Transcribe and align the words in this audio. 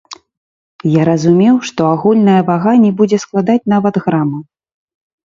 Я 0.91 1.01
разумеў, 1.09 1.55
што 1.69 1.81
агульная 1.97 2.37
вага 2.47 2.73
не 2.85 2.89
будзе 3.01 3.19
складаць 3.25 3.59
нават 3.75 4.01
грама. 4.07 4.39